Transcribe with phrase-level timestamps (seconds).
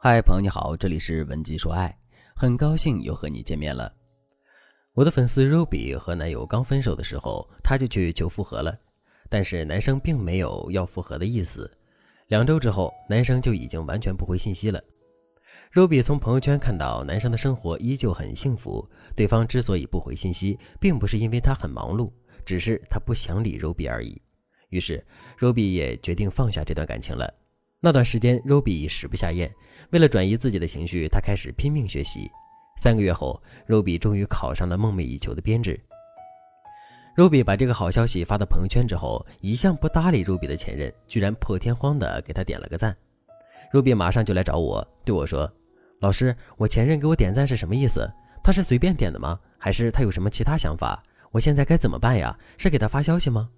[0.00, 1.92] 嗨，朋友你好，这里是文姬说爱，
[2.32, 3.92] 很高兴又和你见面了。
[4.92, 8.78] 我的粉丝 Ruby 和男友刚分手的时候，她就去求复合了，
[9.28, 11.68] 但是男生并没有要复合的意思。
[12.28, 14.80] 两周之后，男生就已经完全不回信息了。
[15.72, 22.12] Ruby 从朋友圈看到男生的生活依旧很幸福，对方之所以不回信息，并不是因为他很忙碌，
[22.44, 24.22] 只是他不想理 Ruby 而已。
[24.68, 25.04] 于是
[25.40, 27.34] ，Ruby 也决定放下这段感情了。
[27.80, 29.48] 那段时间，Ruby 食不下咽。
[29.90, 32.28] 为了转移自己的情绪，他开始拼命学习。
[32.76, 35.78] 三个月后，Ruby 终于考上了梦寐以求的编制。
[37.16, 42.96] Ruby 把这个好消息发到朋友圈之后，一向不搭理 Ruby 的前任居然破天荒的给他点了个赞。
[43.72, 45.48] Ruby 马上就来找我，对我说
[46.00, 48.10] ：“老师，我前任给我点赞是什么意思？
[48.42, 49.38] 他是随便点的吗？
[49.56, 51.00] 还是他有什么其他想法？
[51.30, 52.36] 我现在该怎么办呀？
[52.56, 53.48] 是给他发消息吗？”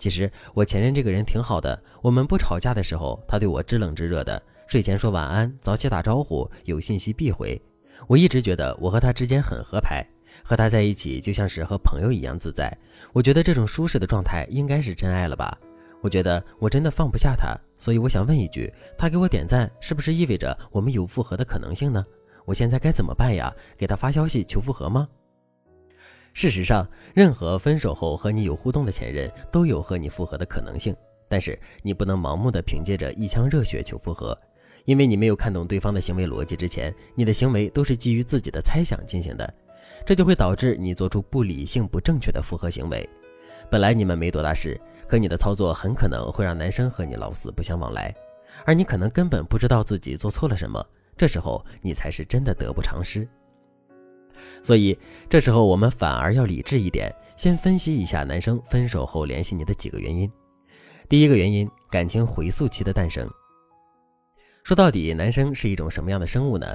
[0.00, 7.60] 其实我前任这个人挺好的，我们不吵架的时候，他对我知冷知热的，睡前说晚安，早起打招呼，有信息必回。
[8.06, 10.02] 我一直觉得我和他之间很合拍，
[10.42, 12.74] 和他在一起就像是和朋友一样自在。
[13.12, 15.54] 我觉得这种舒适的状态应该是真爱了吧？
[16.00, 22.02] 我觉得我真的放不下他，所以我想问一句，他给我点赞是不是意味着我们有复合的可能性呢？
[22.46, 23.54] 我现在该怎么办呀？
[23.76, 25.06] 给他发消息求复合吗？
[26.32, 30.94] 事实上，任何分手后和你有互动的前任都有和你复合的可能性，
[31.28, 34.36] 但是你不能盲目的凭借着一腔热血求复合，
[34.84, 39.54] 因为你没有看懂对方的行为逻辑之前，你的行为都是基于自己的猜想进行的，
[40.06, 43.08] 这就会导致你做出不理性、不正确的复合行为。
[43.68, 48.14] 本来你们没多大事，可你的操作很可能会让男生和你老死不相往来，
[48.64, 50.84] 而你可能根本不知道自己做错了什么，
[51.16, 53.28] 这时候你才是真的得不偿失。
[54.62, 60.30] 所以这时候我们反而要理智一点，先分析一下男生分手后联系你的几个原因。
[61.08, 63.28] 第一个原因，感情回溯期的诞生。
[64.62, 66.66] 说到底，男生是一种什么样的生物呢？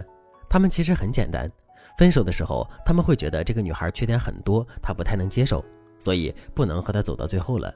[0.49, 1.49] 他们其实很简单，
[1.97, 5.63] 分手的时候他们会觉得这个女孩缺点很多，他不太能接受，
[5.99, 7.73] 所以不能和她走到最后了。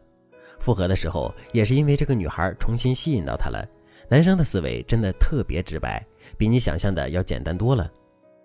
[0.59, 3.65] 复合的时候也是因为这个女孩重新吸引到他了。
[4.09, 6.05] 男生的思维真的特别直白，
[6.37, 7.89] 比你想象的要简单多了。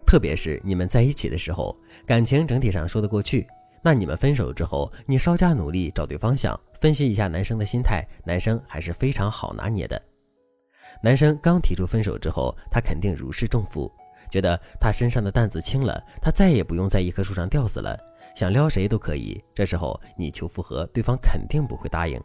[0.06, 1.76] 特别是你们在一起的时候，
[2.06, 3.46] 感情整体上说得过去。
[3.82, 10.00] 那你们分手之后，你稍加努力找对方向，分析一下男生的心态，男生还是非常好拿捏的。
[11.02, 13.92] 男生刚提出分手之后，他肯定如释重负，
[14.30, 17.98] 觉得他身上的担子轻了，他再也不用在一棵树上吊死了，
[18.34, 19.42] 想撩谁都可以。
[19.54, 22.18] 这时候你求复合，对方肯定不会答应。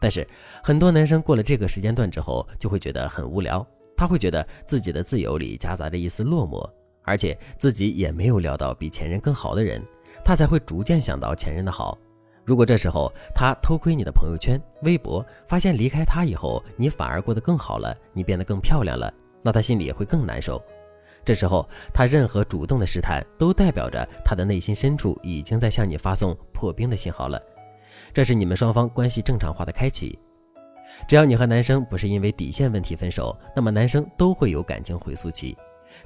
[0.00, 0.26] 但是
[0.62, 3.64] 很多男生过了这个时间段之后，就会觉得很无聊，
[3.96, 6.68] 他会觉得自己的自由里夹杂着一丝落寞。
[7.06, 9.82] 而且自己也没有料到比前任更好的人，
[10.22, 11.96] 他才会逐渐想到前任的好。
[12.44, 19.12] 如果这时候他偷窥你的朋友圈、微博，发现离开他以后你反而过得更好了，你变得更漂亮了，
[19.42, 20.62] 那他心里也会更难受。
[21.24, 27.40] 这时候他任何主动的试探，都代表着他的内心深处已经在向你发送破冰的信号了。
[28.12, 30.18] 这是你们双方关系正常化的开启。
[31.08, 35.56] 只要你和男生不是因为底线问题分手，那么男生都会有感情回溯期。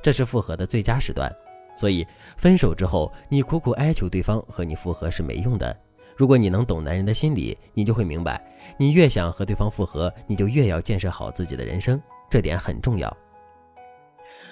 [0.03, 1.31] 这是复合的最佳时段，
[1.75, 2.07] 所以
[2.37, 5.77] 分手之后，你苦苦哀求对方和你复合是没用的。
[6.17, 8.43] 如果你能懂男人的心理，你就会明白，
[8.77, 13.17] 你越想和对方复合，你就越要建设好自己的人生，这点很重要。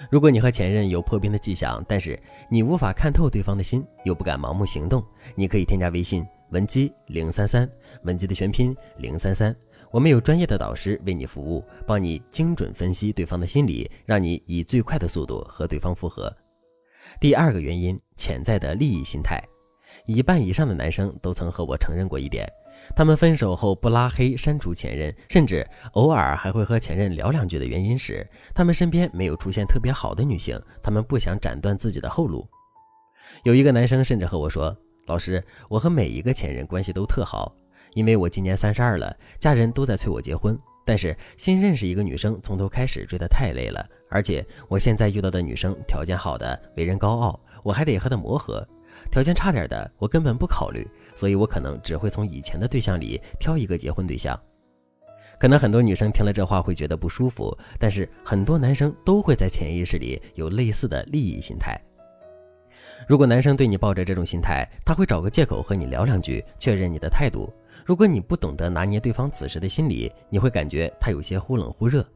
[0.09, 2.19] 如果你和前任有破冰的迹象，但是
[2.49, 5.03] 你无法看透对方的心，又不敢盲目行动，
[5.35, 7.69] 你可以添加微信文姬零三三，
[8.03, 9.55] 文姬的全拼零三三。
[9.91, 16.31] 我们有专业的导师为你服务，帮你精准分析对方的心理，让你以最快的速度和对方复合。
[17.19, 19.43] 第二个原因，潜在的利益心态。
[20.05, 22.47] 一半以上的男生都曾和我承认过一点：
[22.95, 32.47] 他们分手后不拉黑、删除前任，甚至偶尔还会和前任聊两句的原因是，他们身边没有出现特别好的女性，他们不想斩断自己的后路。
[33.43, 34.75] 有一个男生甚至和我说
[35.07, 37.55] ：“老师，我和每一个前任关系都特好。”
[37.93, 43.85] 因为我今年三十二了，家人都在催我结婚，但是新认识一个女生，从头开始追得太累了。
[44.09, 48.63] 而且我现在遇到的女生条件好的，为人高傲，我还得和她磨合；
[49.11, 50.87] 条件差点的，我根本不考虑。
[51.15, 54.39] 所以我可能只会从以前的对象里挑一个结婚对象。
[55.37, 61.79] 可能很多女生听了这话会觉得不舒服，但是很多男生都会在潜意识里有类似的利益心态。
[63.07, 67.51] 如果男生对你抱着这种心态，他会找个借口和你聊两句，确认你的态度。
[67.89, 72.07] 如果你不懂得拿捏对方此时的心理，你会感觉他有些忽冷忽热，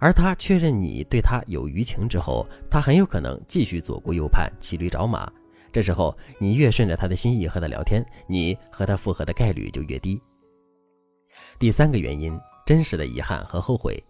[0.00, 5.32] 而他确认你对他有余情之后，他很有可能继续左顾右盼，骑驴找马。
[5.70, 10.20] 这时候你越顺着他的心意和他聊天，你和他复合的概率就越低。
[11.60, 12.36] 第三个原因，
[12.66, 14.02] 真实的遗憾和后悔。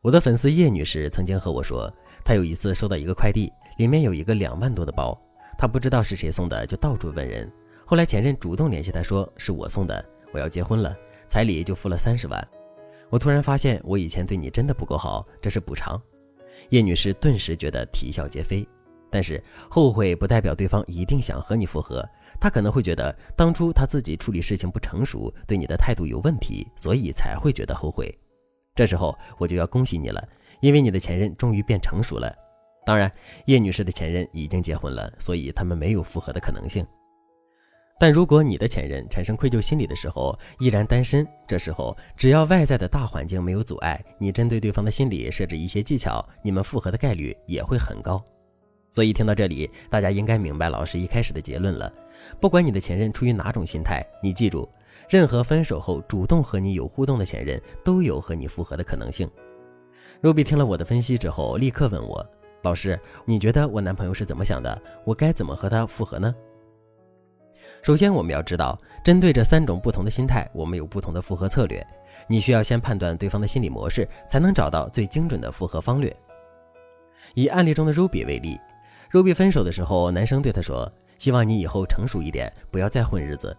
[0.00, 1.92] 我的粉丝叶女士曾经和我说，
[2.24, 5.20] 她有一次收到一个快递，里面有一个两万多的包，
[5.58, 7.46] 她不知道是谁送的，就到处问人。
[7.84, 10.02] 后来前任主动联系她说是我送的，
[10.36, 10.94] 我要结婚了，
[11.28, 12.48] 彩礼就付了三十万。
[13.08, 16.00] 我突然发现我以前对你真的不够好，这是补偿。
[16.68, 18.68] 叶女士顿时觉得啼笑皆非，
[19.10, 22.06] 但是后悔不代表对方一定想和你复合，
[22.38, 28.14] 她可能会觉得当初她自己处理事情不成熟，对你的态度有问题，所以才会觉得后悔。
[28.74, 30.22] 这时候我就要恭喜你了，
[30.60, 32.30] 因为你的前任终于变成熟了。
[32.84, 33.10] 当然，
[33.46, 36.86] 叶女士的前任已经结婚了，所以他们没有复合的可能性。
[37.98, 48.22] 但如果你的前任产生愧疚心理的时候依然单身，这时候只要外在的大环境没有阻碍，你针对对方的心理设置一些技巧，你们复合的概率也会很高。
[48.90, 51.90] 所以听到这里，大家应该明白老师一开始的结论了。
[52.38, 54.68] 不管你的前任出于哪种心态，你记住，
[55.08, 59.26] 任何分手后主动和你有互动的前任都有和你复合的可能性。
[60.22, 62.26] Ruby 听了我的分析之后，立刻问我
[62.62, 64.82] ：“老师，你觉得我男朋友是怎么想的？
[65.04, 66.34] 我该怎么和他复合呢？”
[67.86, 71.86] 首先，我们要知道，针对这三种不同的心态，我们有不同的复合策略。
[72.26, 76.12] 你需要先判断对方的心理模式，才能找到最精准的复合方略。
[77.34, 78.60] 以案例中的 Ruby 为例
[79.12, 83.56] ，Ruby 分手的时候，男生对她说：“希望你以后成熟一点，不要再混日子。”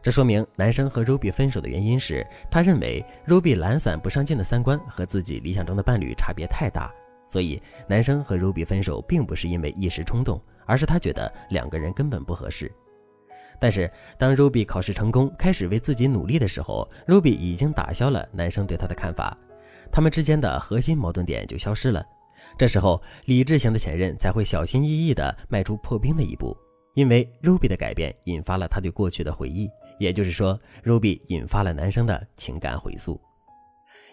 [0.00, 6.92] 这说明男生和 Ruby 分手的原因是他认为 Ruby 懒散不上进的三观和自己理想中的伴侣差别太大，
[7.26, 12.70] 所以男生和 Ruby 分手并不是因为一时冲动，而是他觉得两个人根本不合适。
[13.60, 19.36] 但是，当 Ruby 考试成功，开始为自己努力的时候，Ruby 已经打消了男生对她的看法，
[19.90, 22.04] 他们之间的核心矛盾点就消失了。
[22.58, 26.56] 这时候，理智型的前任才会小心翼翼地迈出破冰的一步，
[26.94, 29.68] 因为 Ruby 的改变引发了他对过去的回忆，
[29.98, 33.20] 也就是说，Ruby 引发了男生的情感回溯。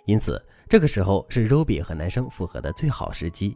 [0.05, 3.55] 因此，这个时候是 Ruby 和男生复合的最好时机。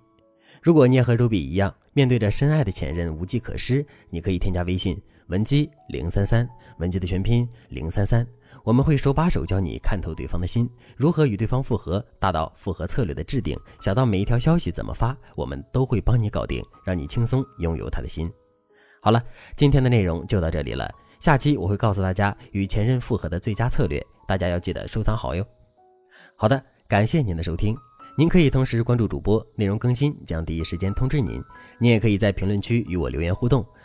[0.62, 5.02] 如果你也和 Ruby 一样，面对着深爱的前任无计可施，你可以添加微信。
[5.28, 8.26] 文姬零三三，文姬的全拼零三三，
[8.64, 18.32] 我们会手把手教你看透对方的心，如何与对方复合，大到复合策略的制定，小到每一条消息怎么发，我们都会帮你搞定，让你轻松拥有他的心。
[19.02, 19.24] 好了，
[19.56, 20.88] 今天的内容就到这里了，
[21.20, 25.44] 下期我会告诉大家与前任复合的最佳策略，大家要记得收藏好哟。
[26.36, 27.76] 好的，感谢您的收听，
[28.16, 31.44] 您可以同时关注主播，内容更新将第一时间通知您。
[31.80, 33.66] 您也可以在评论区与我留言互动。